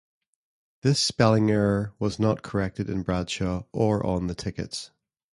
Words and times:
This 0.81 0.99
spelling 0.99 1.51
error 1.51 1.93
was 1.99 2.17
not 2.17 2.41
corrected 2.41 2.89
in 2.89 3.03
Bradshaw 3.03 3.65
or 3.71 4.03
on 4.03 4.25
the 4.25 4.33
tickets. 4.33 4.89